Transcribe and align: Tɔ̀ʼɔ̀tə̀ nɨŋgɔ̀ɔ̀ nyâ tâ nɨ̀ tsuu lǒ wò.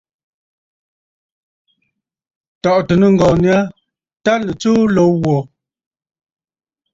Tɔ̀ʼɔ̀tə̀ 2.61 2.95
nɨŋgɔ̀ɔ̀ 2.99 3.35
nyâ 3.43 3.57
tâ 4.23 4.33
nɨ̀ 4.43 4.55
tsuu 4.59 4.81
lǒ 4.95 5.05
wò. 5.23 5.37